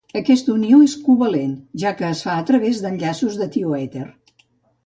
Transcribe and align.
Aquesta 0.19 0.49
unió 0.53 0.77
és 0.85 0.95
covalent, 1.09 1.51
ja 1.83 1.91
que 2.01 2.07
es 2.15 2.25
fa 2.29 2.39
a 2.39 2.47
través 2.49 2.81
d'enllaços 2.87 3.39
tioèter. 3.59 4.09